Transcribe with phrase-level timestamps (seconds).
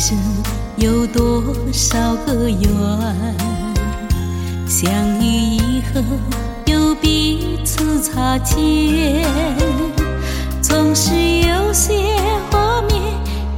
[0.00, 0.16] 生
[0.76, 1.42] 有多
[1.72, 2.70] 少个缘，
[4.64, 4.88] 相
[5.20, 6.00] 遇以后
[6.66, 9.26] 又彼此擦肩，
[10.62, 12.14] 总是有些
[12.48, 13.02] 画面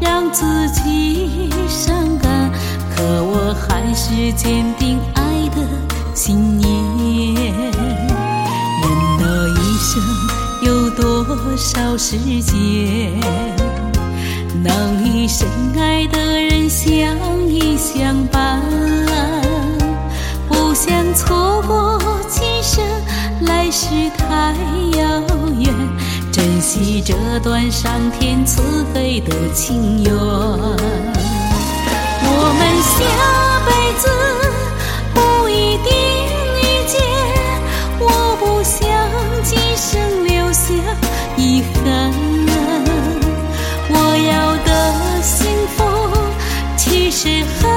[0.01, 2.51] 让自己伤感，
[2.97, 5.23] 可我还是坚定爱
[5.55, 5.61] 的
[6.15, 7.53] 信念。
[7.53, 7.69] 人
[9.19, 10.03] 的一生
[10.63, 13.70] 有多少时间？
[14.63, 15.47] 能与深
[15.79, 16.97] 爱的人相
[17.49, 18.61] 依相伴，
[20.49, 22.85] 不想错过今生
[23.43, 23.87] 来世
[24.19, 24.55] 太
[24.99, 25.23] 遥
[25.59, 25.73] 远，
[26.33, 30.80] 珍惜这段上天赐给的情缘。
[47.23, 47.70] 时候。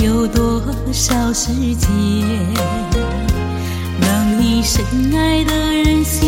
[0.00, 1.90] 有多少时间
[4.00, 6.24] 能与深爱的人相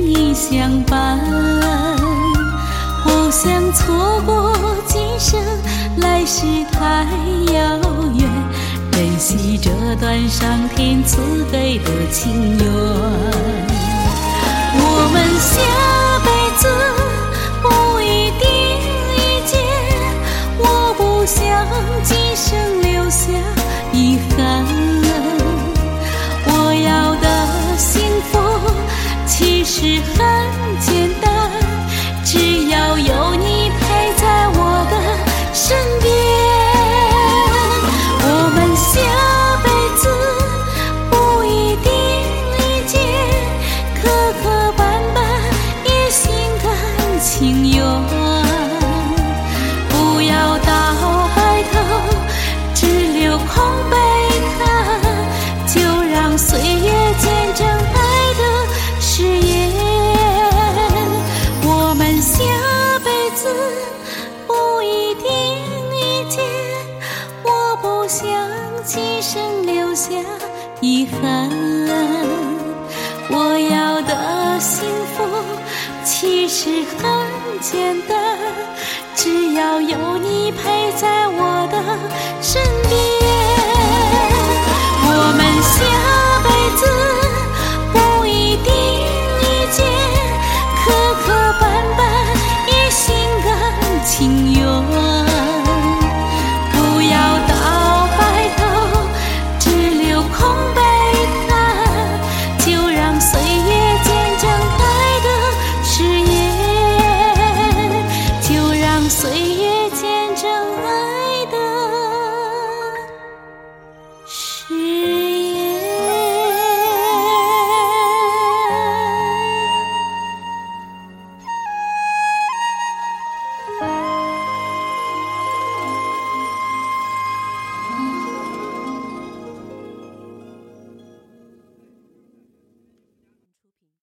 [0.00, 1.18] 依相伴？
[3.02, 4.54] 不想错过
[4.86, 5.40] 今生
[5.96, 7.06] 来世太
[7.52, 7.80] 遥
[8.14, 8.28] 远，
[8.92, 11.18] 珍惜这段上天赐
[11.50, 12.66] 给的情缘。
[14.80, 15.58] 我们相
[68.90, 70.10] 今生留下
[70.80, 71.50] 遗憾，
[73.28, 75.28] 我要的幸福
[76.04, 78.38] 其实很简单，
[79.14, 81.27] 只要有你陪在。